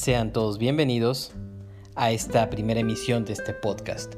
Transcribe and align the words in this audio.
Sean 0.00 0.32
todos 0.32 0.56
bienvenidos 0.56 1.30
a 1.94 2.10
esta 2.10 2.48
primera 2.48 2.80
emisión 2.80 3.26
de 3.26 3.34
este 3.34 3.52
podcast. 3.52 4.14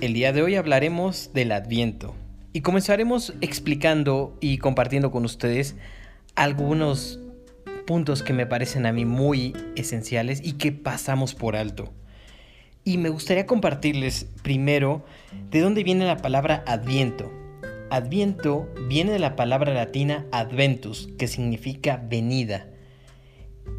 El 0.00 0.12
día 0.12 0.32
de 0.32 0.40
hoy 0.40 0.54
hablaremos 0.54 1.32
del 1.34 1.50
Adviento 1.50 2.14
y 2.52 2.60
comenzaremos 2.60 3.34
explicando 3.40 4.38
y 4.40 4.58
compartiendo 4.58 5.10
con 5.10 5.24
ustedes 5.24 5.74
algunos 6.36 7.18
puntos 7.88 8.22
que 8.22 8.32
me 8.32 8.46
parecen 8.46 8.86
a 8.86 8.92
mí 8.92 9.04
muy 9.04 9.52
esenciales 9.74 10.40
y 10.44 10.52
que 10.52 10.70
pasamos 10.70 11.34
por 11.34 11.56
alto. 11.56 11.92
Y 12.84 12.98
me 12.98 13.08
gustaría 13.08 13.46
compartirles 13.46 14.28
primero 14.44 15.04
de 15.50 15.58
dónde 15.58 15.82
viene 15.82 16.06
la 16.06 16.18
palabra 16.18 16.62
Adviento. 16.68 17.32
Adviento 17.90 18.68
viene 18.88 19.10
de 19.10 19.18
la 19.18 19.34
palabra 19.34 19.74
latina 19.74 20.24
adventus, 20.30 21.08
que 21.18 21.26
significa 21.26 22.00
venida. 22.08 22.68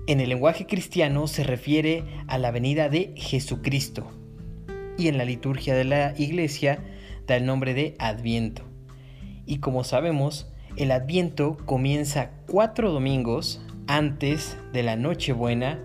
En 0.10 0.20
el 0.20 0.30
lenguaje 0.30 0.66
cristiano 0.66 1.28
se 1.28 1.44
refiere 1.44 2.04
a 2.26 2.40
la 2.40 2.50
venida 2.50 2.90
de 2.90 3.14
Jesucristo 3.16 4.10
y 4.98 5.08
en 5.08 5.20
la 5.20 5.24
liturgia 5.24 5.76
de 5.76 5.84
la 5.84 6.16
iglesia 6.18 6.84
da 7.28 7.36
el 7.36 7.46
nombre 7.46 7.76
de 7.76 7.94
Adviento. 8.00 8.64
Y 9.46 9.60
como 9.60 9.84
sabemos, 9.84 10.52
el 10.78 10.90
Adviento 10.90 11.58
comienza 11.64 12.32
cuatro 12.48 12.92
domingos 12.92 13.62
antes 13.86 14.58
de 14.74 14.82
la 14.82 14.96
Nochebuena 14.96 15.80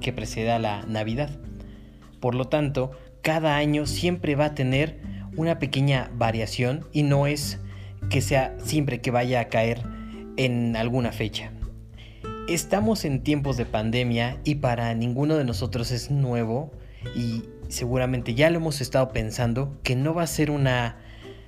que 0.00 0.12
preceda 0.12 0.58
la 0.58 0.82
Navidad. 0.86 1.30
Por 2.18 2.34
lo 2.34 2.46
tanto, 2.46 2.90
cada 3.22 3.54
año 3.54 3.86
siempre 3.86 4.34
va 4.34 4.46
a 4.46 4.54
tener 4.56 4.98
una 5.36 5.60
pequeña 5.60 6.10
variación 6.16 6.84
y 6.92 7.04
no 7.04 7.28
es 7.28 7.60
que 8.10 8.22
sea 8.22 8.56
siempre 8.58 9.00
que 9.00 9.12
vaya 9.12 9.38
a 9.38 9.48
caer 9.48 9.84
en 10.36 10.74
alguna 10.74 11.12
fecha. 11.12 11.51
Estamos 12.48 13.04
en 13.04 13.22
tiempos 13.22 13.56
de 13.56 13.66
pandemia 13.66 14.40
y 14.42 14.56
para 14.56 14.92
ninguno 14.94 15.36
de 15.36 15.44
nosotros 15.44 15.92
es 15.92 16.10
nuevo 16.10 16.72
y 17.14 17.44
seguramente 17.68 18.34
ya 18.34 18.50
lo 18.50 18.56
hemos 18.56 18.80
estado 18.80 19.12
pensando 19.12 19.78
que 19.84 19.94
no 19.94 20.12
va 20.12 20.24
a 20.24 20.26
ser 20.26 20.50
una 20.50 20.96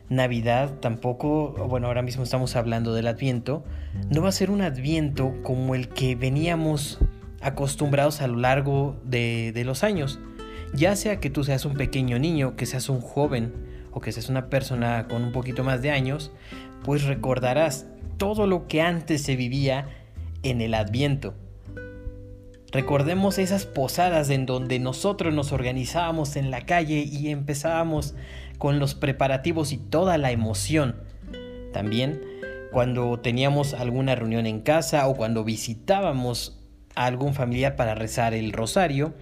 Navidad 0.08 0.78
tampoco, 0.80 1.52
bueno, 1.68 1.88
ahora 1.88 2.02
mismo 2.02 2.22
estamos 2.22 2.54
hablando 2.54 2.94
del 2.94 3.08
Adviento, 3.08 3.64
no 4.08 4.22
va 4.22 4.28
a 4.28 4.32
ser 4.32 4.52
un 4.52 4.62
Adviento 4.62 5.34
como 5.42 5.74
el 5.74 5.88
que 5.88 6.14
veníamos 6.14 7.00
acostumbrados 7.40 8.20
a 8.20 8.28
lo 8.28 8.36
largo 8.36 8.96
de, 9.04 9.50
de 9.52 9.64
los 9.64 9.82
años. 9.82 10.20
Ya 10.74 10.94
sea 10.94 11.18
que 11.18 11.28
tú 11.28 11.42
seas 11.42 11.64
un 11.64 11.74
pequeño 11.74 12.20
niño, 12.20 12.54
que 12.54 12.66
seas 12.66 12.88
un 12.88 13.00
joven, 13.00 13.52
o 13.90 14.00
que 14.00 14.12
seas 14.12 14.28
una 14.28 14.48
persona 14.48 15.08
con 15.08 15.24
un 15.24 15.32
poquito 15.32 15.64
más 15.64 15.82
de 15.82 15.90
años, 15.90 16.30
pues 16.84 17.02
recordarás 17.02 17.86
todo 18.16 18.46
lo 18.46 18.68
que 18.68 18.80
antes 18.80 19.22
se 19.22 19.34
vivía 19.34 19.88
en 20.44 20.60
el 20.60 20.74
Adviento. 20.74 21.34
Recordemos 22.70 23.38
esas 23.38 23.66
posadas 23.66 24.30
en 24.30 24.46
donde 24.46 24.78
nosotros 24.78 25.32
nos 25.32 25.52
organizábamos 25.52 26.36
en 26.36 26.50
la 26.50 26.66
calle 26.66 27.08
y 27.10 27.28
empezábamos 27.28 28.14
con 28.58 28.78
los 28.78 28.94
preparativos 28.94 29.72
y 29.72 29.78
toda 29.78 30.18
la 30.18 30.30
emoción. 30.32 30.96
También 31.72 32.20
cuando 32.72 33.20
teníamos 33.20 33.74
alguna 33.74 34.16
reunión 34.16 34.46
en 34.46 34.60
casa 34.60 35.06
o 35.06 35.14
cuando 35.14 35.44
visitábamos 35.44 36.60
a 36.96 37.06
algún 37.06 37.32
familiar 37.32 37.76
para 37.76 37.94
rezar 37.94 38.34
el 38.34 38.52
rosario, 38.52 39.14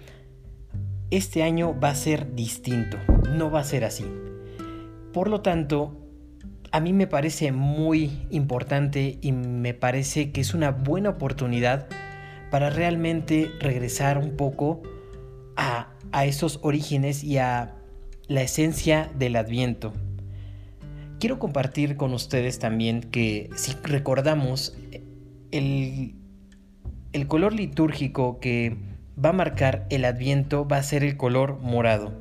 este 1.10 1.42
año 1.42 1.78
va 1.78 1.90
a 1.90 1.94
ser 1.94 2.34
distinto, 2.34 2.96
no 3.28 3.50
va 3.50 3.60
a 3.60 3.64
ser 3.64 3.84
así. 3.84 4.06
Por 5.12 5.28
lo 5.28 5.42
tanto, 5.42 6.01
a 6.72 6.80
mí 6.80 6.94
me 6.94 7.06
parece 7.06 7.52
muy 7.52 8.26
importante 8.30 9.18
y 9.20 9.32
me 9.32 9.74
parece 9.74 10.32
que 10.32 10.40
es 10.40 10.54
una 10.54 10.70
buena 10.70 11.10
oportunidad 11.10 11.86
para 12.50 12.70
realmente 12.70 13.50
regresar 13.60 14.16
un 14.16 14.36
poco 14.36 14.82
a, 15.54 15.88
esos 16.24 16.60
orígenes 16.62 17.24
y 17.24 17.38
a 17.38 17.74
la 18.26 18.42
esencia 18.42 19.10
del 19.18 19.36
adviento. 19.36 19.92
Quiero 21.20 21.38
compartir 21.38 21.96
con 21.96 22.12
ustedes 22.14 22.58
también 22.58 23.00
que 23.00 23.48
si 23.54 23.72
recordamos 23.82 24.76
el, 25.50 26.14
el 27.12 27.26
color 27.28 27.54
litúrgico 27.54 28.40
que 28.40 28.76
va 29.22 29.30
a 29.30 29.34
marcar 29.34 29.86
el 29.90 30.04
adviento 30.04 30.66
va 30.66 30.78
a 30.78 30.82
ser 30.82 31.04
el 31.04 31.16
color 31.16 31.58
morado. 31.60 32.12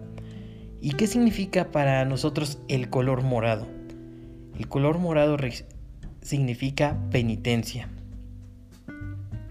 ¿Y 0.81 0.91
qué 0.93 1.07
significa 1.07 1.71
para 1.71 2.03
nosotros 2.05 2.59
el 2.67 2.89
color 2.89 3.23
morado? 3.23 3.80
El 4.61 4.67
color 4.67 4.99
morado 4.99 5.37
significa 6.21 6.95
penitencia. 7.09 7.89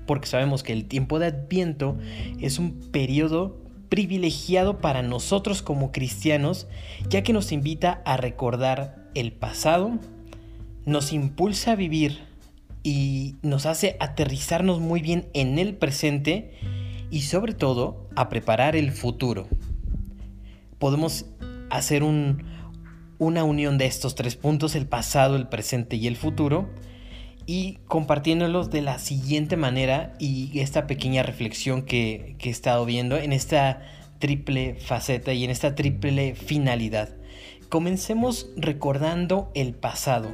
Porque 0.07 0.29
sabemos 0.29 0.63
que 0.63 0.73
el 0.73 0.85
tiempo 0.85 1.19
de 1.19 1.27
Adviento 1.27 1.99
es 2.39 2.61
un 2.61 2.79
periodo 2.93 3.59
privilegiado 3.89 4.79
para 4.79 5.03
nosotros 5.03 5.63
como 5.63 5.91
cristianos, 5.91 6.69
ya 7.09 7.25
que 7.25 7.33
nos 7.33 7.51
invita 7.51 8.03
a 8.05 8.19
recordar 8.19 9.09
el 9.17 9.33
pasado, 9.33 9.99
nos 10.87 11.13
impulsa 11.13 11.73
a 11.73 11.75
vivir 11.75 12.21
y 12.85 13.35
nos 13.43 13.67
hace 13.67 13.97
aterrizarnos 13.99 14.79
muy 14.79 15.03
bien 15.03 15.27
en 15.35 15.59
el 15.59 15.75
presente 15.75 16.53
y 17.11 17.23
sobre 17.23 17.53
todo 17.53 18.09
a 18.15 18.29
preparar 18.29 18.77
el 18.77 18.93
futuro 18.93 19.49
podemos 20.81 21.27
hacer 21.69 22.03
una 23.21 23.45
unión 23.45 23.79
de 23.79 23.85
estos 23.85 24.15
tres 24.15 24.35
puntos, 24.35 24.75
el 24.75 24.87
pasado, 24.87 25.37
el 25.37 25.47
presente 25.47 25.97
y 25.97 26.07
el 26.07 26.17
futuro, 26.17 26.71
y 27.47 27.79
compartiéndolos 27.87 28.71
de 28.71 28.81
la 28.81 28.99
siguiente 28.99 29.57
manera 29.57 30.15
y 30.19 30.59
esta 30.59 30.87
pequeña 30.87 31.23
reflexión 31.23 31.83
que, 31.83 32.37
he 32.41 32.49
estado 32.49 32.85
viendo 32.87 33.19
en 33.19 33.33
esta 33.33 33.83
triple 34.19 34.75
faceta 34.75 35.35
y 35.35 35.45
en 35.45 35.51
esta 35.51 35.75
triple 35.75 36.35
finalidad. 36.35 37.11
Comencemos 37.69 38.49
recordando 38.57 39.51
el 39.55 39.75
pasado, 39.75 40.31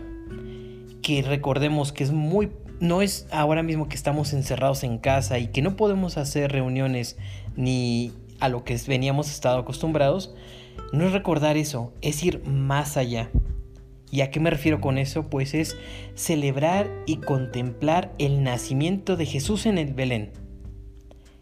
que 1.03 1.23
recordemos 1.23 1.93
que 1.93 2.05
es 2.05 2.13
muy 2.13 2.51
no 2.79 3.01
es 3.03 3.27
ahora 3.33 3.63
mismo 3.63 3.89
que 3.89 3.97
estamos 3.97 4.33
encerrados 4.33 4.85
en 4.85 4.99
casa 4.99 5.39
y 5.39 5.49
que 5.49 5.63
no 5.63 5.77
podemos 5.77 6.19
hacer 6.19 6.53
reuniones 6.53 7.17
ni 7.57 8.13
a 8.39 8.49
lo 8.51 8.65
que 8.65 8.79
veníamos 8.87 9.31
estado 9.31 9.59
acostumbrados, 9.59 10.35
no 10.93 11.07
es 11.07 11.13
recordar 11.13 11.57
eso, 11.57 11.93
es 12.03 12.23
ir 12.23 12.45
más 12.47 12.97
allá. 12.97 13.31
¿Y 14.11 14.21
a 14.21 14.31
qué 14.31 14.41
me 14.41 14.51
refiero 14.51 14.81
con 14.81 14.99
eso? 14.99 15.29
Pues 15.29 15.53
es 15.55 15.77
celebrar 16.15 16.89
y 17.07 17.17
contemplar 17.17 18.13
el 18.19 18.43
nacimiento 18.43 19.17
de 19.17 19.27
Jesús 19.27 19.67
en 19.67 19.79
el 19.79 19.95
Belén. 19.95 20.31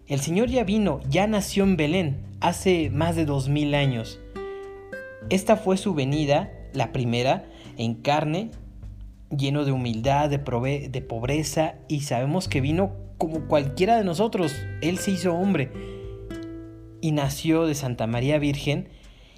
El 0.06 0.20
Señor 0.20 0.48
ya 0.48 0.64
vino, 0.64 1.00
ya 1.08 1.26
nació 1.26 1.64
en 1.64 1.76
Belén 1.76 2.22
hace 2.40 2.90
más 2.90 3.16
de 3.16 3.26
dos 3.26 3.48
mil 3.48 3.74
años. 3.74 4.20
Esta 5.30 5.56
fue 5.56 5.76
su 5.76 5.94
venida, 5.94 6.52
la 6.72 6.92
primera, 6.92 7.46
en 7.78 7.94
carne, 7.94 8.50
lleno 9.30 9.64
de 9.64 9.72
humildad, 9.72 10.28
de, 10.28 10.88
de 10.88 11.00
pobreza, 11.02 11.76
y 11.88 12.00
sabemos 12.00 12.48
que 12.48 12.60
vino 12.60 12.92
como 13.18 13.46
cualquiera 13.46 13.96
de 13.96 14.04
nosotros. 14.04 14.54
Él 14.82 14.98
se 14.98 15.12
hizo 15.12 15.34
hombre 15.34 15.70
y 17.00 17.12
nació 17.12 17.66
de 17.66 17.74
Santa 17.74 18.06
María 18.06 18.38
Virgen 18.38 18.88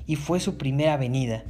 y 0.07 0.17
fue 0.17 0.41
su 0.41 0.57
primera 0.57 0.97
venida. 0.97 1.45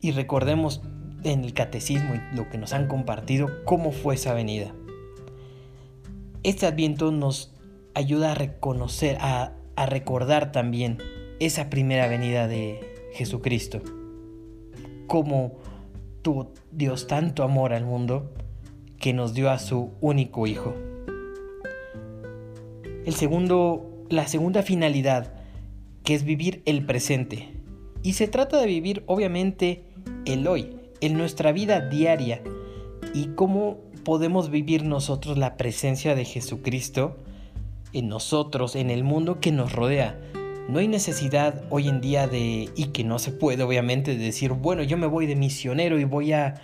Y 0.00 0.12
recordemos 0.12 0.82
en 1.24 1.44
el 1.44 1.52
catecismo 1.52 2.14
y 2.14 2.36
lo 2.36 2.48
que 2.48 2.58
nos 2.58 2.72
han 2.72 2.88
compartido 2.88 3.64
cómo 3.64 3.92
fue 3.92 4.14
esa 4.14 4.34
venida. 4.34 4.74
Este 6.42 6.66
adviento 6.66 7.10
nos 7.10 7.54
ayuda 7.94 8.32
a 8.32 8.34
reconocer, 8.34 9.18
a, 9.20 9.52
a 9.74 9.86
recordar 9.86 10.52
también 10.52 10.98
esa 11.40 11.70
primera 11.70 12.08
venida 12.08 12.46
de 12.46 12.80
Jesucristo. 13.14 13.80
Cómo 15.06 15.58
tuvo 16.22 16.52
Dios 16.70 17.06
tanto 17.06 17.42
amor 17.42 17.72
al 17.72 17.84
mundo 17.84 18.32
que 18.98 19.12
nos 19.12 19.34
dio 19.34 19.50
a 19.50 19.58
su 19.58 19.92
único 20.00 20.46
Hijo. 20.46 20.74
El 23.04 23.14
segundo 23.14 23.96
la 24.08 24.28
segunda 24.28 24.62
finalidad, 24.62 25.32
que 26.04 26.14
es 26.14 26.24
vivir 26.24 26.62
el 26.64 26.84
presente. 26.84 27.55
Y 28.02 28.14
se 28.14 28.28
trata 28.28 28.60
de 28.60 28.66
vivir 28.66 29.02
obviamente 29.06 29.84
el 30.24 30.46
hoy, 30.46 30.76
en 31.00 31.16
nuestra 31.16 31.52
vida 31.52 31.80
diaria, 31.80 32.42
y 33.14 33.28
cómo 33.34 33.78
podemos 34.04 34.50
vivir 34.50 34.84
nosotros 34.84 35.38
la 35.38 35.56
presencia 35.56 36.14
de 36.14 36.24
Jesucristo 36.24 37.16
en 37.92 38.08
nosotros, 38.08 38.76
en 38.76 38.90
el 38.90 39.04
mundo 39.04 39.40
que 39.40 39.52
nos 39.52 39.72
rodea. 39.72 40.20
No 40.68 40.80
hay 40.80 40.88
necesidad 40.88 41.64
hoy 41.70 41.88
en 41.88 42.00
día 42.00 42.26
de, 42.26 42.70
y 42.74 42.86
que 42.86 43.04
no 43.04 43.18
se 43.18 43.32
puede 43.32 43.62
obviamente, 43.62 44.16
de 44.16 44.24
decir, 44.24 44.52
bueno, 44.52 44.82
yo 44.82 44.96
me 44.96 45.06
voy 45.06 45.26
de 45.26 45.36
misionero 45.36 45.98
y 45.98 46.04
voy 46.04 46.32
a, 46.32 46.60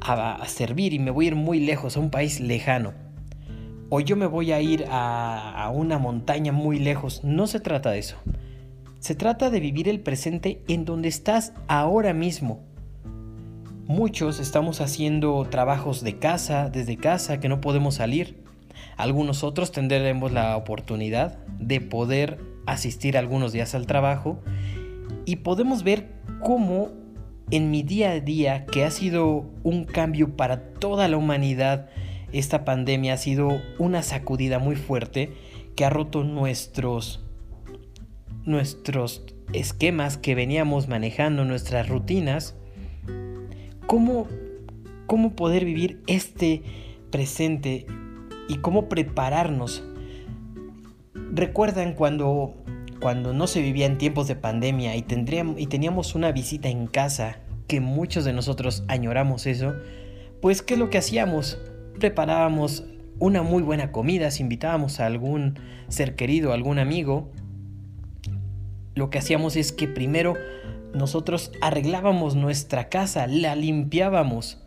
a, 0.00 0.46
servir 0.48 0.92
y 0.92 0.98
me 0.98 1.10
voy 1.10 1.26
a 1.26 1.28
ir 1.28 1.34
muy 1.34 1.60
lejos, 1.60 1.96
a 1.96 2.00
un 2.00 2.10
país 2.10 2.40
lejano 2.40 3.06
o 3.88 4.00
yo 4.00 4.16
me 4.16 4.26
voy 4.26 4.52
a 4.52 4.60
ir 4.60 4.86
a, 4.90 5.70
una 5.72 5.98
montaña 5.98 6.52
muy 6.52 6.78
lejos. 6.78 7.22
No 7.24 7.46
se 7.46 7.60
trata 7.60 7.90
de 7.90 7.98
eso. 7.98 8.16
Se 9.06 9.14
trata 9.14 9.50
de 9.50 9.60
vivir 9.60 9.88
el 9.88 10.00
presente 10.00 10.64
en 10.66 10.84
donde 10.84 11.06
estás 11.06 11.52
ahora 11.68 12.12
mismo. 12.12 12.64
Muchos 13.86 14.40
estamos 14.40 14.80
haciendo 14.80 15.46
trabajos 15.48 16.02
de 16.02 16.18
casa, 16.18 16.70
desde 16.70 16.96
casa, 16.96 17.38
que 17.38 17.48
no 17.48 17.60
podemos 17.60 17.94
salir. 17.94 18.42
Algunos 18.96 19.44
otros 19.44 19.70
tendremos 19.70 20.32
la 20.32 20.56
oportunidad 20.56 21.38
de 21.60 21.80
poder 21.80 22.40
asistir 22.66 23.16
algunos 23.16 23.52
días 23.52 23.76
al 23.76 23.86
trabajo 23.86 24.40
y 25.24 25.36
podemos 25.36 25.84
ver 25.84 26.08
cómo 26.42 26.88
en 27.52 27.70
mi 27.70 27.84
día 27.84 28.10
a 28.10 28.18
día, 28.18 28.66
que 28.66 28.84
ha 28.84 28.90
sido 28.90 29.48
un 29.62 29.84
cambio 29.84 30.36
para 30.36 30.72
toda 30.72 31.06
la 31.06 31.16
humanidad, 31.16 31.90
esta 32.32 32.64
pandemia 32.64 33.14
ha 33.14 33.18
sido 33.18 33.62
una 33.78 34.02
sacudida 34.02 34.58
muy 34.58 34.74
fuerte 34.74 35.32
que 35.76 35.84
ha 35.84 35.90
roto 35.90 36.24
nuestros 36.24 37.25
nuestros 38.46 39.24
esquemas 39.52 40.16
que 40.16 40.34
veníamos 40.34 40.88
manejando, 40.88 41.44
nuestras 41.44 41.88
rutinas. 41.88 42.54
¿Cómo, 43.86 44.26
cómo 45.06 45.36
poder 45.36 45.64
vivir 45.64 46.00
este 46.06 46.62
presente 47.10 47.86
y 48.48 48.56
cómo 48.58 48.88
prepararnos? 48.88 49.84
¿Recuerdan 51.14 51.92
cuando 51.92 52.54
cuando 53.00 53.32
no 53.32 53.46
se 53.46 53.60
vivía 53.60 53.86
en 53.86 53.98
tiempos 53.98 54.26
de 54.26 54.36
pandemia 54.36 54.96
y, 54.96 55.02
tendríamos, 55.02 55.60
y 55.60 55.66
teníamos 55.66 56.14
una 56.14 56.32
visita 56.32 56.68
en 56.68 56.86
casa, 56.86 57.40
que 57.68 57.80
muchos 57.80 58.24
de 58.24 58.32
nosotros 58.32 58.84
añoramos 58.88 59.46
eso, 59.46 59.74
pues 60.40 60.62
¿qué 60.62 60.74
es 60.74 60.80
lo 60.80 60.90
que 60.90 60.98
hacíamos? 60.98 61.58
Preparábamos 61.98 62.84
una 63.18 63.42
muy 63.42 63.62
buena 63.62 63.92
comida, 63.92 64.30
si 64.30 64.42
invitábamos 64.42 65.00
a 65.00 65.06
algún 65.06 65.58
ser 65.88 66.14
querido, 66.16 66.52
algún 66.52 66.78
amigo, 66.78 67.30
lo 68.96 69.10
que 69.10 69.18
hacíamos 69.18 69.54
es 69.54 69.70
que 69.70 69.86
primero 69.86 70.34
nosotros 70.92 71.52
arreglábamos 71.60 72.34
nuestra 72.34 72.88
casa, 72.88 73.26
la 73.26 73.54
limpiábamos, 73.54 74.58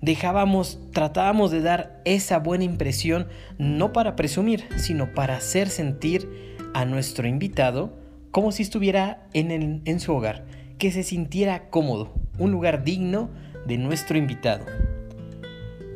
dejábamos, 0.00 0.78
tratábamos 0.92 1.50
de 1.50 1.60
dar 1.60 2.00
esa 2.04 2.38
buena 2.38 2.64
impresión, 2.64 3.26
no 3.58 3.92
para 3.92 4.14
presumir, 4.14 4.64
sino 4.76 5.12
para 5.12 5.36
hacer 5.36 5.68
sentir 5.68 6.56
a 6.74 6.84
nuestro 6.84 7.26
invitado 7.26 7.92
como 8.30 8.52
si 8.52 8.62
estuviera 8.62 9.26
en, 9.34 9.82
en 9.84 10.00
su 10.00 10.14
hogar, 10.14 10.46
que 10.78 10.92
se 10.92 11.02
sintiera 11.02 11.68
cómodo, 11.68 12.14
un 12.38 12.52
lugar 12.52 12.84
digno 12.84 13.30
de 13.66 13.78
nuestro 13.78 14.16
invitado. 14.16 14.64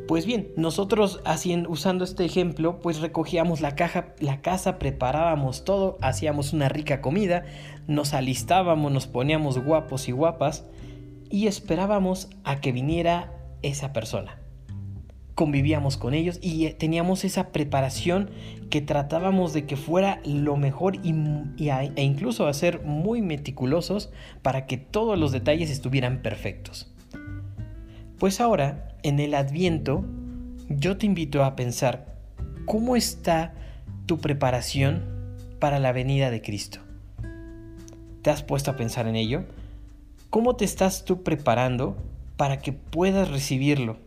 Pues 0.07 0.25
bien, 0.25 0.53
nosotros 0.55 1.19
haciendo, 1.25 1.69
usando 1.69 2.05
este 2.05 2.23
ejemplo, 2.23 2.79
pues 2.79 3.01
recogíamos 3.01 3.59
la 3.59 3.75
caja, 3.75 4.13
la 4.19 4.39
casa, 4.41 4.79
preparábamos 4.79 5.65
todo, 5.65 5.97
hacíamos 6.01 6.53
una 6.53 6.69
rica 6.69 7.01
comida, 7.01 7.43
nos 7.87 8.13
alistábamos, 8.13 8.91
nos 8.91 9.07
poníamos 9.07 9.57
guapos 9.59 10.07
y 10.07 10.11
guapas 10.11 10.65
y 11.29 11.47
esperábamos 11.47 12.29
a 12.43 12.61
que 12.61 12.71
viniera 12.71 13.33
esa 13.61 13.93
persona 13.93 14.39
convivíamos 15.37 15.97
con 15.97 16.15
ellos 16.15 16.39
y 16.41 16.65
eh, 16.65 16.73
teníamos 16.73 17.23
esa 17.23 17.51
preparación 17.51 18.31
que 18.71 18.81
tratábamos 18.81 19.53
de 19.53 19.67
que 19.67 19.77
fuera 19.77 20.19
lo 20.25 20.57
mejor 20.57 20.95
y, 21.03 21.13
e 21.69 22.03
incluso 22.03 22.47
a 22.47 22.53
ser 22.55 22.81
muy 22.81 23.21
meticulosos 23.21 24.11
para 24.41 24.65
que 24.65 24.77
todos 24.77 25.17
los 25.17 25.31
detalles 25.31 25.69
estuvieran 25.69 26.23
perfectos. 26.23 26.91
Pues 28.17 28.41
ahora, 28.41 28.95
en 29.03 29.19
el 29.19 29.35
adviento, 29.35 30.03
yo 30.69 30.97
te 30.97 31.05
invito 31.05 31.43
a 31.43 31.55
pensar 31.55 32.15
cómo 32.65 32.95
está 32.95 33.53
tu 34.07 34.17
preparación 34.17 35.03
para 35.59 35.77
la 35.77 35.91
venida 35.91 36.31
de 36.31 36.41
Cristo. 36.41 36.86
¿Te 38.27 38.31
has 38.31 38.43
puesto 38.43 38.71
a 38.71 38.75
pensar 38.75 39.07
en 39.07 39.15
ello? 39.15 39.45
¿Cómo 40.29 40.57
te 40.57 40.65
estás 40.65 41.05
tú 41.05 41.23
preparando 41.23 41.95
para 42.35 42.59
que 42.59 42.73
puedas 42.73 43.31
recibirlo? 43.31 43.99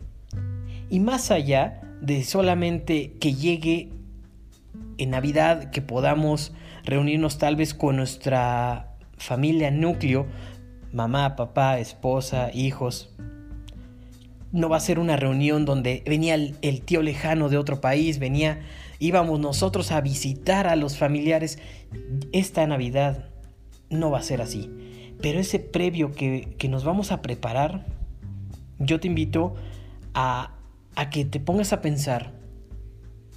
Y 0.91 0.99
más 0.99 1.31
allá 1.31 1.81
de 2.01 2.23
solamente 2.23 3.13
que 3.19 3.33
llegue 3.33 3.89
en 4.99 5.09
Navidad, 5.09 5.71
que 5.71 5.81
podamos 5.81 6.53
reunirnos 6.83 7.39
tal 7.39 7.55
vez 7.55 7.73
con 7.73 7.95
nuestra 7.95 8.95
familia 9.17 9.71
núcleo, 9.71 10.27
mamá, 10.93 11.35
papá, 11.35 11.79
esposa, 11.79 12.51
hijos. 12.53 13.09
No 14.51 14.69
va 14.69 14.77
a 14.77 14.81
ser 14.81 14.99
una 14.99 15.15
reunión 15.15 15.65
donde 15.65 16.03
venía 16.05 16.35
el, 16.35 16.57
el, 16.61 16.81
tío 16.81 17.01
lejano 17.01 17.49
de 17.49 17.57
otro 17.57 17.81
país, 17.81 18.19
venía, 18.19 18.59
íbamos 18.99 19.39
nosotros 19.39 19.91
a 19.91 19.99
visitar 19.99 20.67
a 20.67 20.75
los 20.75 20.95
familiares. 20.95 21.57
Esta 22.31 22.67
Navidad 22.67 23.30
no 23.91 24.09
va 24.09 24.17
a 24.17 24.23
ser 24.23 24.41
así. 24.41 24.69
Pero 25.21 25.39
ese 25.39 25.59
previo 25.59 26.11
que, 26.11 26.55
que 26.57 26.67
nos 26.67 26.83
vamos 26.83 27.11
a 27.11 27.21
preparar, 27.21 27.85
yo 28.79 28.99
te 28.99 29.07
invito 29.07 29.53
a 30.15 30.57
a 30.95 31.09
que 31.09 31.25
te 31.25 31.39
pongas 31.39 31.73
a 31.73 31.81
pensar 31.81 32.31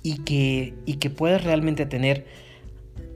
y 0.03 0.19
que, 0.19 0.75
y 0.87 0.95
que 0.95 1.11
puedas 1.11 1.45
realmente 1.45 1.87
tener 1.87 2.27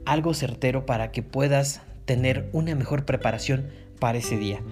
algo 0.06 0.34
certero 0.34 0.86
para 0.86 1.10
que 1.10 1.22
puedas 1.22 1.82
tener 2.04 2.48
una 2.52 2.74
mejor 2.74 3.04
preparación 3.04 3.68
para 3.98 4.18
ese 4.18 4.38
día. 4.38 4.62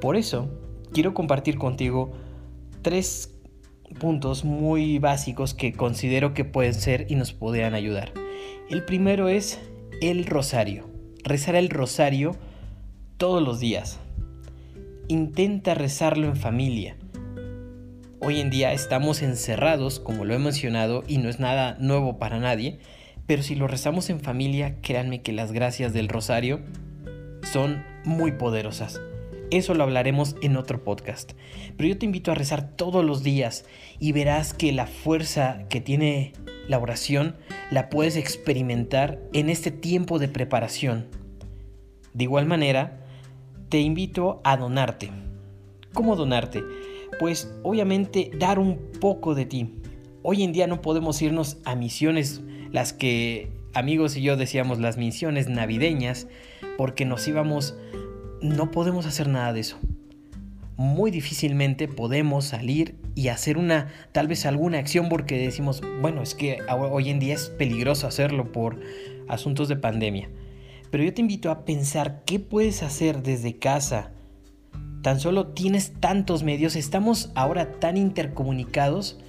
Por 0.00 0.16
eso, 0.16 0.48
quiero 0.92 1.14
compartir 1.14 1.58
contigo 1.58 2.12
tres 2.82 3.34
puntos 3.98 4.44
muy 4.44 4.98
básicos 4.98 5.54
que 5.54 5.72
considero 5.72 6.34
que 6.34 6.44
pueden 6.44 6.74
ser 6.74 7.06
y 7.08 7.16
nos 7.16 7.32
podrían 7.32 7.74
ayudar. 7.74 8.12
El 8.70 8.84
primero 8.84 9.28
es 9.28 9.58
el 10.00 10.26
rosario. 10.26 10.93
Rezar 11.24 11.54
el 11.54 11.70
rosario 11.70 12.36
todos 13.16 13.42
los 13.42 13.58
días. 13.58 13.98
Intenta 15.08 15.72
rezarlo 15.72 16.26
en 16.26 16.36
familia. 16.36 16.98
Hoy 18.20 18.40
en 18.40 18.50
día 18.50 18.74
estamos 18.74 19.22
encerrados, 19.22 20.00
como 20.00 20.26
lo 20.26 20.34
he 20.34 20.38
mencionado, 20.38 21.02
y 21.08 21.16
no 21.16 21.30
es 21.30 21.40
nada 21.40 21.78
nuevo 21.80 22.18
para 22.18 22.40
nadie, 22.40 22.78
pero 23.26 23.42
si 23.42 23.54
lo 23.54 23.66
rezamos 23.66 24.10
en 24.10 24.20
familia, 24.20 24.82
créanme 24.82 25.22
que 25.22 25.32
las 25.32 25.50
gracias 25.50 25.94
del 25.94 26.10
rosario 26.10 26.60
son 27.50 27.82
muy 28.04 28.32
poderosas. 28.32 29.00
Eso 29.50 29.72
lo 29.72 29.84
hablaremos 29.84 30.36
en 30.42 30.58
otro 30.58 30.84
podcast. 30.84 31.32
Pero 31.78 31.88
yo 31.88 31.96
te 31.96 32.04
invito 32.04 32.32
a 32.32 32.34
rezar 32.34 32.76
todos 32.76 33.02
los 33.02 33.22
días 33.22 33.64
y 33.98 34.12
verás 34.12 34.52
que 34.52 34.72
la 34.72 34.86
fuerza 34.86 35.64
que 35.70 35.80
tiene 35.80 36.34
la 36.68 36.78
oración 36.78 37.36
la 37.70 37.88
puedes 37.88 38.16
experimentar 38.16 39.20
en 39.32 39.50
este 39.50 39.70
tiempo 39.70 40.18
de 40.18 40.28
preparación. 40.28 41.06
De 42.12 42.24
igual 42.24 42.46
manera, 42.46 43.04
te 43.68 43.80
invito 43.80 44.40
a 44.44 44.56
donarte. 44.56 45.10
¿Cómo 45.92 46.16
donarte? 46.16 46.62
pues 47.18 47.52
obviamente 47.62 48.30
dar 48.38 48.58
un 48.58 48.78
poco 49.00 49.34
de 49.34 49.46
ti. 49.46 49.74
Hoy 50.22 50.42
en 50.42 50.52
día 50.52 50.66
no 50.66 50.80
podemos 50.80 51.20
irnos 51.22 51.58
a 51.64 51.74
misiones, 51.74 52.42
las 52.72 52.92
que 52.92 53.52
amigos 53.74 54.16
y 54.16 54.22
yo 54.22 54.36
decíamos 54.36 54.78
las 54.78 54.96
misiones 54.96 55.48
navideñas, 55.48 56.28
porque 56.76 57.04
nos 57.04 57.26
íbamos, 57.28 57.76
no 58.40 58.70
podemos 58.70 59.06
hacer 59.06 59.28
nada 59.28 59.52
de 59.52 59.60
eso. 59.60 59.78
Muy 60.76 61.10
difícilmente 61.10 61.86
podemos 61.88 62.46
salir 62.46 62.96
y 63.14 63.28
hacer 63.28 63.58
una, 63.58 63.88
tal 64.12 64.26
vez 64.26 64.44
alguna 64.44 64.78
acción 64.78 65.08
porque 65.08 65.38
decimos, 65.38 65.82
bueno, 66.00 66.22
es 66.22 66.34
que 66.34 66.58
hoy 66.68 67.10
en 67.10 67.20
día 67.20 67.34
es 67.34 67.48
peligroso 67.50 68.06
hacerlo 68.06 68.50
por 68.50 68.80
asuntos 69.28 69.68
de 69.68 69.76
pandemia. 69.76 70.28
Pero 70.90 71.04
yo 71.04 71.14
te 71.14 71.20
invito 71.20 71.50
a 71.50 71.64
pensar 71.64 72.22
qué 72.24 72.40
puedes 72.40 72.82
hacer 72.82 73.22
desde 73.22 73.58
casa, 73.58 74.14
Tan 75.04 75.20
solo 75.20 75.48
tienes 75.48 75.92
tantos 76.00 76.44
medios, 76.44 76.76
estamos 76.76 77.30
ahora 77.34 77.78
tan 77.78 77.98
intercomunicados 77.98 79.20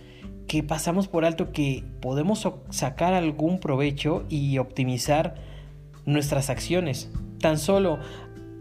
que 0.47 0.63
pasamos 0.63 1.09
por 1.09 1.25
alto 1.25 1.51
que 1.51 1.83
podemos 2.01 2.47
sacar 2.69 3.13
algún 3.13 3.59
provecho 3.59 4.23
y 4.29 4.57
optimizar 4.57 5.35
nuestras 6.05 6.49
acciones. 6.49 7.11
Tan 7.41 7.57
solo 7.57 7.99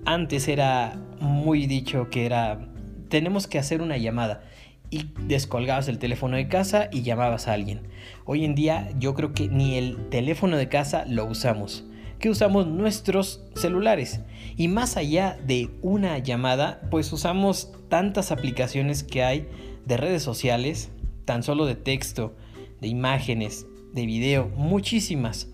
antes 0.04 0.48
era 0.48 1.00
muy 1.20 1.68
dicho 1.68 2.10
que 2.10 2.26
era 2.26 2.68
tenemos 3.14 3.46
que 3.46 3.60
hacer 3.60 3.80
una 3.80 3.96
llamada 3.96 4.42
y 4.90 5.12
descolgabas 5.28 5.86
el 5.86 6.00
teléfono 6.00 6.36
de 6.36 6.48
casa 6.48 6.88
y 6.90 7.02
llamabas 7.02 7.46
a 7.46 7.52
alguien. 7.52 7.82
Hoy 8.24 8.44
en 8.44 8.56
día 8.56 8.90
yo 8.98 9.14
creo 9.14 9.32
que 9.32 9.46
ni 9.46 9.78
el 9.78 10.08
teléfono 10.08 10.56
de 10.56 10.68
casa 10.68 11.04
lo 11.06 11.24
usamos 11.24 11.84
que 12.18 12.28
usamos 12.28 12.66
nuestros 12.66 13.44
celulares. 13.54 14.18
Y 14.56 14.66
más 14.66 14.96
allá 14.96 15.38
de 15.46 15.70
una 15.80 16.18
llamada, 16.18 16.80
pues 16.90 17.12
usamos 17.12 17.70
tantas 17.88 18.32
aplicaciones 18.32 19.04
que 19.04 19.22
hay 19.22 19.46
de 19.86 19.96
redes 19.96 20.24
sociales, 20.24 20.90
tan 21.24 21.44
solo 21.44 21.66
de 21.66 21.76
texto, 21.76 22.34
de 22.80 22.88
imágenes, 22.88 23.66
de 23.92 24.06
video, 24.06 24.48
muchísimas. 24.56 25.50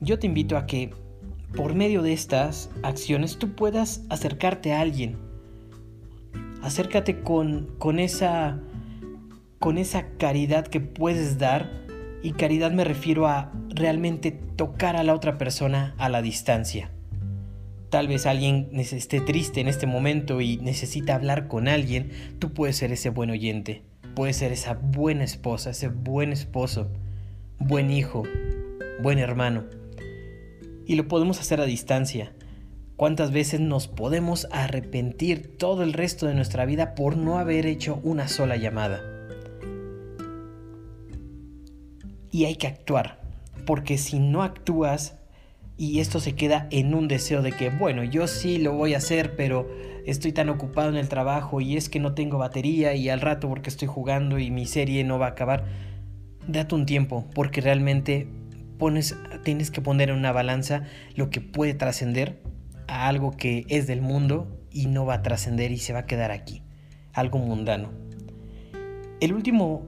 Yo 0.00 0.18
te 0.18 0.26
invito 0.26 0.56
a 0.56 0.64
que 0.64 0.94
por 1.54 1.74
medio 1.74 2.00
de 2.00 2.14
estas 2.14 2.70
acciones 2.82 3.38
tú 3.38 3.54
puedas 3.54 4.06
acercarte 4.08 4.72
a 4.72 4.80
alguien. 4.80 5.31
Acércate 6.62 7.20
con, 7.20 7.74
con 7.78 7.98
esa 7.98 8.58
con 9.58 9.78
esa 9.78 10.08
caridad 10.18 10.66
que 10.66 10.80
puedes 10.80 11.38
dar 11.38 11.70
y 12.22 12.32
caridad 12.32 12.72
me 12.72 12.82
refiero 12.82 13.28
a 13.28 13.52
realmente 13.68 14.32
tocar 14.32 14.96
a 14.96 15.04
la 15.04 15.14
otra 15.14 15.38
persona 15.38 15.94
a 15.98 16.08
la 16.08 16.20
distancia. 16.20 16.90
Tal 17.88 18.08
vez 18.08 18.26
alguien 18.26 18.70
esté 18.72 19.20
triste 19.20 19.60
en 19.60 19.68
este 19.68 19.86
momento 19.86 20.40
y 20.40 20.56
necesita 20.56 21.14
hablar 21.14 21.46
con 21.46 21.68
alguien, 21.68 22.10
tú 22.40 22.52
puedes 22.52 22.76
ser 22.76 22.90
ese 22.90 23.10
buen 23.10 23.30
oyente, 23.30 23.82
puedes 24.16 24.36
ser 24.36 24.50
esa 24.50 24.74
buena 24.74 25.24
esposa, 25.24 25.70
ese 25.70 25.88
buen 25.88 26.32
esposo. 26.32 26.90
buen 27.58 27.92
hijo, 27.92 28.24
buen 29.00 29.20
hermano. 29.20 29.64
Y 30.86 30.96
lo 30.96 31.06
podemos 31.06 31.38
hacer 31.38 31.60
a 31.60 31.66
distancia. 31.66 32.32
¿Cuántas 32.96 33.32
veces 33.32 33.58
nos 33.58 33.88
podemos 33.88 34.46
arrepentir 34.52 35.56
todo 35.56 35.82
el 35.82 35.92
resto 35.92 36.26
de 36.26 36.34
nuestra 36.34 36.66
vida 36.66 36.94
por 36.94 37.16
no 37.16 37.38
haber 37.38 37.66
hecho 37.66 37.98
una 38.04 38.28
sola 38.28 38.56
llamada? 38.56 39.00
Y 42.30 42.44
hay 42.44 42.56
que 42.56 42.66
actuar, 42.66 43.20
porque 43.66 43.98
si 43.98 44.18
no 44.18 44.42
actúas 44.42 45.16
y 45.76 46.00
esto 46.00 46.20
se 46.20 46.34
queda 46.34 46.68
en 46.70 46.94
un 46.94 47.08
deseo 47.08 47.42
de 47.42 47.52
que, 47.52 47.70
bueno, 47.70 48.04
yo 48.04 48.28
sí 48.28 48.58
lo 48.58 48.74
voy 48.74 48.94
a 48.94 48.98
hacer, 48.98 49.36
pero 49.36 49.68
estoy 50.06 50.32
tan 50.32 50.48
ocupado 50.48 50.90
en 50.90 50.96
el 50.96 51.08
trabajo 51.08 51.60
y 51.60 51.76
es 51.76 51.88
que 51.88 51.98
no 51.98 52.14
tengo 52.14 52.38
batería 52.38 52.94
y 52.94 53.08
al 53.08 53.20
rato 53.20 53.48
porque 53.48 53.70
estoy 53.70 53.88
jugando 53.88 54.38
y 54.38 54.50
mi 54.50 54.66
serie 54.66 55.02
no 55.02 55.18
va 55.18 55.26
a 55.26 55.30
acabar. 55.30 55.64
Date 56.46 56.74
un 56.74 56.86
tiempo, 56.86 57.26
porque 57.34 57.60
realmente 57.60 58.28
pones, 58.78 59.16
tienes 59.44 59.70
que 59.70 59.80
poner 59.80 60.10
en 60.10 60.16
una 60.16 60.32
balanza 60.32 60.84
lo 61.16 61.30
que 61.30 61.40
puede 61.40 61.74
trascender 61.74 62.51
algo 62.92 63.32
que 63.32 63.64
es 63.68 63.86
del 63.86 64.02
mundo 64.02 64.46
y 64.70 64.86
no 64.86 65.04
va 65.04 65.14
a 65.14 65.22
trascender 65.22 65.72
y 65.72 65.78
se 65.78 65.92
va 65.92 66.00
a 66.00 66.06
quedar 66.06 66.30
aquí, 66.30 66.62
algo 67.12 67.38
mundano. 67.38 67.90
El 69.20 69.32
último 69.32 69.86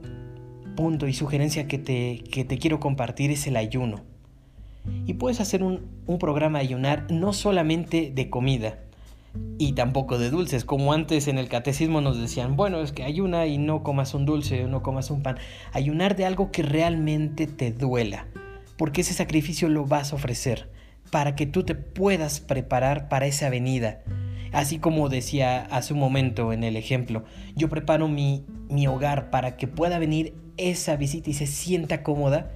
punto 0.75 1.07
y 1.07 1.13
sugerencia 1.13 1.67
que 1.67 1.77
te, 1.77 2.23
que 2.31 2.45
te 2.45 2.57
quiero 2.57 2.79
compartir 2.79 3.31
es 3.31 3.47
el 3.47 3.57
ayuno. 3.57 4.03
Y 5.05 5.15
puedes 5.15 5.39
hacer 5.39 5.63
un, 5.63 5.87
un 6.05 6.19
programa 6.19 6.59
ayunar 6.59 7.07
no 7.09 7.33
solamente 7.33 8.11
de 8.13 8.29
comida, 8.29 8.79
y 9.57 9.73
tampoco 9.73 10.17
de 10.17 10.29
dulces, 10.29 10.65
como 10.65 10.93
antes 10.93 11.27
en 11.27 11.37
el 11.37 11.49
catecismo 11.49 12.01
nos 12.01 12.19
decían, 12.19 12.55
bueno, 12.55 12.79
es 12.81 12.91
que 12.91 13.03
ayuna 13.03 13.45
y 13.47 13.57
no 13.57 13.83
comas 13.83 14.13
un 14.13 14.25
dulce 14.25 14.63
o 14.63 14.67
no 14.67 14.81
comas 14.81 15.11
un 15.11 15.23
pan. 15.23 15.37
Ayunar 15.73 16.15
de 16.15 16.25
algo 16.25 16.51
que 16.51 16.61
realmente 16.61 17.47
te 17.47 17.71
duela, 17.71 18.27
porque 18.77 19.01
ese 19.01 19.13
sacrificio 19.13 19.67
lo 19.67 19.85
vas 19.85 20.13
a 20.13 20.15
ofrecer 20.15 20.69
para 21.15 21.33
que 21.33 21.45
tú 21.45 21.63
te 21.63 21.75
puedas 21.75 22.41
preparar 22.41 23.07
para 23.07 23.25
esa 23.25 23.49
venida. 23.49 24.01
Así 24.51 24.79
como 24.79 25.07
decía 25.07 25.61
hace 25.71 25.93
un 25.93 25.99
momento 26.01 26.51
en 26.51 26.65
el 26.65 26.75
ejemplo, 26.75 27.23
yo 27.55 27.69
preparo 27.69 28.09
mi, 28.09 28.45
mi 28.67 28.85
hogar 28.87 29.29
para 29.29 29.55
que 29.55 29.65
pueda 29.65 29.97
venir 29.97 30.35
esa 30.57 30.97
visita 30.97 31.29
y 31.29 31.33
se 31.33 31.47
sienta 31.47 32.03
cómoda. 32.03 32.51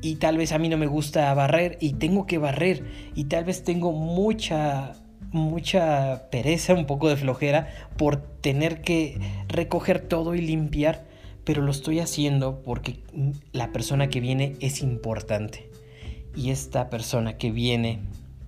Y 0.00 0.14
tal 0.20 0.38
vez 0.38 0.52
a 0.52 0.60
mí 0.60 0.68
no 0.68 0.76
me 0.76 0.86
gusta 0.86 1.34
barrer 1.34 1.76
y 1.80 1.94
tengo 1.94 2.24
que 2.24 2.38
barrer. 2.38 2.84
Y 3.16 3.24
tal 3.24 3.46
vez 3.46 3.64
tengo 3.64 3.90
mucha, 3.90 4.92
mucha 5.32 6.30
pereza, 6.30 6.72
un 6.72 6.86
poco 6.86 7.08
de 7.08 7.16
flojera 7.16 7.66
por 7.96 8.18
tener 8.40 8.80
que 8.80 9.18
recoger 9.48 9.98
todo 9.98 10.36
y 10.36 10.40
limpiar. 10.40 11.04
Pero 11.42 11.62
lo 11.62 11.72
estoy 11.72 11.98
haciendo 11.98 12.62
porque 12.62 13.00
la 13.50 13.72
persona 13.72 14.06
que 14.06 14.20
viene 14.20 14.54
es 14.60 14.82
importante. 14.82 15.71
Y 16.34 16.50
esta 16.50 16.88
persona 16.90 17.36
que 17.36 17.50
viene 17.50 18.00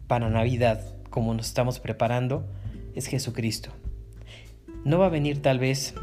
para 0.06 0.30
Navidad, 0.30 0.94
como 1.10 1.34
nos 1.34 1.46
estamos 1.46 1.80
preparando, 1.80 2.46
es 2.94 3.06
Jesucristo. 3.06 3.70
No 4.84 4.98
va 4.98 5.06
a 5.06 5.10
venir 5.10 5.42
tal 5.42 5.58
vez 5.58 5.94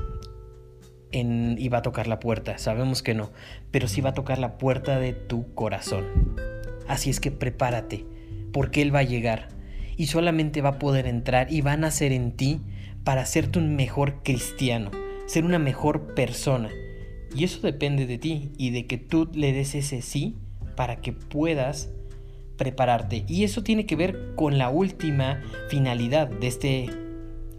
en, 1.11 1.55
y 1.59 1.69
va 1.69 1.79
a 1.79 1.81
tocar 1.81 2.07
la 2.07 2.19
puerta, 2.19 2.57
sabemos 2.57 3.03
que 3.03 3.13
no, 3.13 3.31
pero 3.71 3.87
sí 3.87 4.01
va 4.01 4.11
a 4.11 4.13
tocar 4.13 4.39
la 4.39 4.57
puerta 4.57 4.99
de 4.99 5.13
tu 5.13 5.53
corazón. 5.53 6.05
Así 6.87 7.09
es 7.09 7.19
que 7.19 7.31
prepárate, 7.31 8.05
porque 8.51 8.81
Él 8.81 8.93
va 8.93 8.99
a 8.99 9.03
llegar 9.03 9.49
y 9.97 10.07
solamente 10.07 10.61
va 10.61 10.69
a 10.69 10.79
poder 10.79 11.07
entrar 11.07 11.51
y 11.51 11.61
va 11.61 11.73
a 11.73 11.77
nacer 11.77 12.11
en 12.11 12.31
ti 12.31 12.61
para 13.03 13.21
hacerte 13.21 13.59
un 13.59 13.75
mejor 13.75 14.23
cristiano, 14.23 14.91
ser 15.25 15.45
una 15.45 15.59
mejor 15.59 16.13
persona. 16.13 16.69
Y 17.35 17.43
eso 17.43 17.61
depende 17.61 18.05
de 18.05 18.17
ti 18.17 18.51
y 18.57 18.71
de 18.71 18.87
que 18.87 18.97
tú 18.97 19.29
le 19.33 19.53
des 19.53 19.75
ese 19.75 20.01
sí 20.01 20.37
para 20.81 20.95
que 20.95 21.13
puedas 21.13 21.89
prepararte. 22.57 23.23
Y 23.27 23.43
eso 23.43 23.61
tiene 23.61 23.85
que 23.85 23.95
ver 23.95 24.33
con 24.33 24.57
la 24.57 24.71
última 24.71 25.43
finalidad 25.69 26.27
de 26.27 26.47
este 26.47 26.89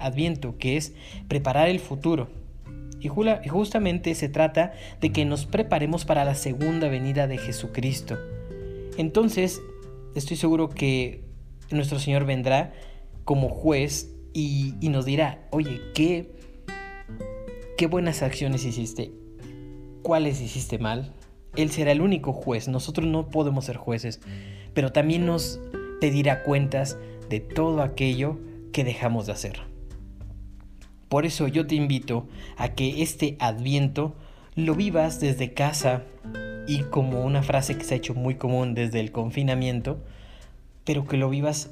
adviento, 0.01 0.59
que 0.59 0.77
es 0.77 0.93
preparar 1.29 1.69
el 1.69 1.79
futuro. 1.79 2.31
Y 2.99 3.07
justamente 3.07 4.17
se 4.17 4.29
trata 4.29 4.73
de 5.01 5.13
que 5.13 5.25
nos 5.25 5.47
preparemos 5.47 6.05
para 6.05 6.25
la 6.25 6.35
segunda 6.35 6.89
venida 6.89 7.29
de 7.29 7.39
Jesucristo. 7.39 8.19
Entonces, 8.97 9.63
estoy 10.17 10.37
seguro 10.37 10.69
que 10.69 11.23
nuestro 11.71 12.01
Señor 12.01 12.25
vendrá 12.25 12.73
como 13.23 13.51
juez 13.51 14.17
y, 14.33 14.75
nos 14.83 15.05
dirá, 15.05 15.47
oye, 15.53 15.81
¿qué, 15.95 16.33
qué 17.79 17.87
buenas 17.87 18.21
acciones 18.25 18.65
hiciste? 18.65 19.13
¿Cuáles 20.03 20.41
hiciste 20.41 20.81
mal? 20.81 21.15
Él 21.57 21.71
será 21.71 21.93
el 21.93 22.01
único 22.01 22.33
juez, 22.33 22.69
nosotros 22.69 23.07
no 23.07 23.29
podemos 23.29 23.67
ser 23.67 23.77
jueces, 23.77 24.21
pero 24.75 24.93
también 24.93 25.27
nos 25.27 25.61
pedirá 26.01 26.43
cuentas 26.43 26.99
de 27.29 27.41
todo 27.41 27.83
aquello 27.83 28.39
que 28.73 28.85
dejamos 28.85 29.27
de 29.27 29.33
hacer. 29.33 29.61
Por 31.09 31.27
eso 31.27 31.47
yo 31.47 31.67
te 31.67 31.75
invito 31.75 32.27
a 32.57 32.71
que 32.71 33.03
este 33.03 33.37
adviento 33.39 34.15
lo 34.55 34.75
vivas 34.75 35.21
desde 35.21 35.53
casa 35.53 36.05
y 36.67 36.81
como 36.85 37.23
una 37.23 37.43
frase 37.43 37.77
que 37.77 37.85
se 37.85 37.95
ha 37.95 37.97
hecho 37.99 38.15
muy 38.15 38.37
común 38.37 38.75
desde 38.75 39.01
el 39.01 39.13
confinamiento, 39.13 40.03
pero 40.85 41.07
que 41.07 41.17
lo 41.17 41.29
vivas 41.29 41.71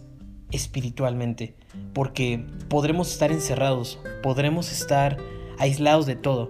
espiritualmente, 0.50 1.54
porque 1.94 2.44
podremos 2.68 3.12
estar 3.12 3.32
encerrados, 3.32 3.98
podremos 4.22 4.72
estar 4.72 5.16
aislados 5.58 6.06
de 6.06 6.16
todo, 6.16 6.48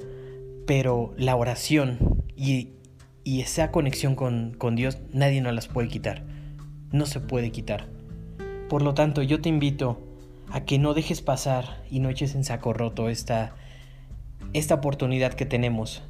pero 0.67 1.15
la 1.17 1.37
oración 1.37 1.99
y 2.37 2.71
y 3.25 3.41
esa 3.41 3.71
conexión 3.71 4.15
con, 4.15 4.77
Dios 4.77 4.99
nadie 5.13 5.41
nos 5.41 5.55
las 5.55 5.69
puede 5.69 5.89
quitar. 5.89 6.25
No 6.93 7.07
se 7.07 7.21
puede 7.21 7.51
quitar. 7.51 7.89
Por 8.69 8.83
lo 8.83 8.95
tanto, 8.95 9.23
yo 9.23 9.41
te 9.41 9.49
invito 9.49 10.01
a 10.51 10.65
que 10.65 10.79
no 10.79 10.95
dejes 10.95 11.23
pasar 11.23 11.83
y 11.91 12.01
no 12.01 12.09
eches 12.09 12.35
en 12.35 12.45
saco 12.45 12.73
roto 12.73 13.09
esta, 13.09 13.55
esta 14.53 14.75
oportunidad 14.75 15.35
que 15.35 15.47
tenemos, 15.47 16.03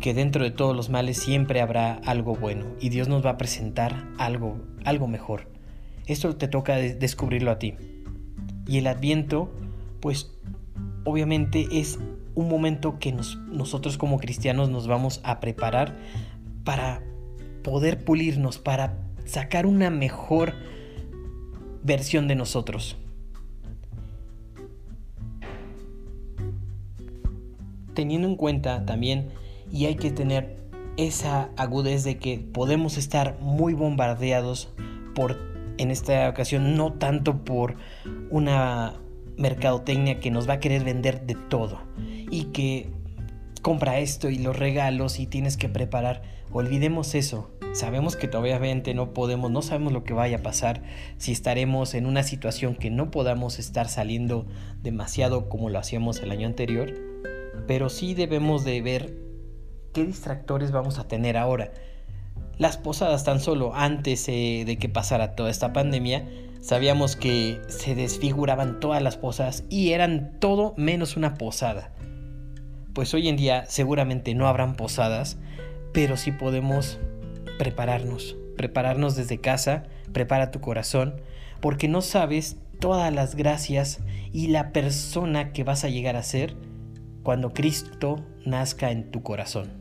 que 0.00 0.14
dentro 0.14 0.44
de 0.44 0.50
todos 0.50 0.76
los 0.76 0.90
males 0.90 1.16
siempre 1.16 1.60
habrá 1.60 1.94
algo 2.04 2.34
bueno 2.34 2.66
y 2.80 2.90
Dios 2.90 3.08
nos 3.08 3.24
va 3.24 3.30
a 3.30 3.38
presentar 3.38 4.06
algo, 4.18 4.60
algo 4.84 5.08
mejor. 5.08 5.50
Esto 6.06 6.36
te 6.36 6.48
toca 6.48 6.76
descubrirlo 6.76 7.50
a 7.50 7.58
ti. 7.58 7.74
Y 8.68 8.78
el 8.78 8.86
adviento, 8.86 9.52
pues 10.00 10.32
obviamente 11.04 11.66
es 11.72 11.98
un 12.34 12.48
momento 12.48 12.98
que 12.98 13.12
nosotros 13.12 13.96
como 13.96 14.18
cristianos 14.18 14.70
nos 14.70 14.86
vamos 14.86 15.20
a 15.24 15.40
preparar 15.40 15.96
para 16.66 17.00
poder 17.62 18.04
pulirnos, 18.04 18.58
para 18.58 18.98
sacar 19.24 19.66
una 19.66 19.88
mejor 19.88 20.52
versión 21.84 22.26
de 22.26 22.34
nosotros. 22.34 22.96
Teniendo 27.94 28.28
en 28.28 28.36
cuenta 28.36 28.84
también, 28.84 29.28
y 29.72 29.86
hay 29.86 29.94
que 29.94 30.10
tener 30.10 30.56
esa 30.96 31.50
agudez 31.56 32.02
de 32.02 32.18
que 32.18 32.38
podemos 32.38 32.98
estar 32.98 33.38
muy 33.40 33.72
bombardeados 33.72 34.68
por, 35.14 35.38
en 35.78 35.92
esta 35.92 36.28
ocasión, 36.28 36.76
no 36.76 36.94
tanto 36.94 37.44
por 37.44 37.76
una 38.28 38.94
mercadotecnia 39.36 40.18
que 40.18 40.32
nos 40.32 40.48
va 40.48 40.54
a 40.54 40.60
querer 40.60 40.82
vender 40.82 41.26
de 41.26 41.36
todo 41.48 41.80
y 42.30 42.46
que 42.46 42.90
compra 43.66 43.98
esto 43.98 44.30
y 44.30 44.38
los 44.38 44.56
regalos 44.56 45.18
y 45.18 45.26
tienes 45.26 45.56
que 45.56 45.68
preparar. 45.68 46.22
Olvidemos 46.52 47.16
eso. 47.16 47.50
Sabemos 47.72 48.14
que 48.14 48.28
obviamente 48.36 48.94
no 48.94 49.12
podemos, 49.12 49.50
no 49.50 49.60
sabemos 49.60 49.92
lo 49.92 50.04
que 50.04 50.14
vaya 50.14 50.36
a 50.36 50.42
pasar, 50.42 50.84
si 51.18 51.32
estaremos 51.32 51.94
en 51.94 52.06
una 52.06 52.22
situación 52.22 52.76
que 52.76 52.90
no 52.90 53.10
podamos 53.10 53.58
estar 53.58 53.88
saliendo 53.88 54.46
demasiado 54.84 55.48
como 55.48 55.68
lo 55.68 55.80
hacíamos 55.80 56.20
el 56.20 56.30
año 56.30 56.46
anterior, 56.46 56.94
pero 57.66 57.88
sí 57.88 58.14
debemos 58.14 58.64
de 58.64 58.82
ver 58.82 59.16
qué 59.92 60.04
distractores 60.04 60.70
vamos 60.70 61.00
a 61.00 61.08
tener 61.08 61.36
ahora. 61.36 61.72
Las 62.58 62.76
posadas 62.76 63.24
tan 63.24 63.40
solo 63.40 63.74
antes 63.74 64.28
eh, 64.28 64.62
de 64.64 64.78
que 64.78 64.88
pasara 64.88 65.34
toda 65.34 65.50
esta 65.50 65.72
pandemia, 65.72 66.24
sabíamos 66.60 67.16
que 67.16 67.60
se 67.66 67.96
desfiguraban 67.96 68.78
todas 68.78 69.02
las 69.02 69.16
posadas 69.16 69.64
y 69.68 69.90
eran 69.90 70.38
todo 70.38 70.72
menos 70.76 71.16
una 71.16 71.34
posada 71.34 71.96
pues 72.96 73.12
hoy 73.12 73.28
en 73.28 73.36
día 73.36 73.66
seguramente 73.66 74.34
no 74.34 74.48
habrán 74.48 74.74
posadas, 74.74 75.36
pero 75.92 76.16
sí 76.16 76.32
podemos 76.32 76.98
prepararnos, 77.58 78.36
prepararnos 78.56 79.16
desde 79.16 79.38
casa, 79.38 79.82
prepara 80.14 80.50
tu 80.50 80.62
corazón, 80.62 81.20
porque 81.60 81.88
no 81.88 82.00
sabes 82.00 82.56
todas 82.80 83.12
las 83.12 83.34
gracias 83.34 84.00
y 84.32 84.46
la 84.46 84.72
persona 84.72 85.52
que 85.52 85.62
vas 85.62 85.84
a 85.84 85.90
llegar 85.90 86.16
a 86.16 86.22
ser 86.22 86.56
cuando 87.22 87.52
Cristo 87.52 88.24
nazca 88.46 88.90
en 88.90 89.10
tu 89.10 89.22
corazón. 89.22 89.72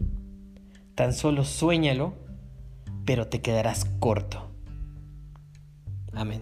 Tan 0.93 1.13
solo 1.13 1.45
suéñalo, 1.45 2.15
pero 3.05 3.27
te 3.27 3.39
quedarás 3.39 3.85
corto. 4.01 4.51
Amén. 6.11 6.41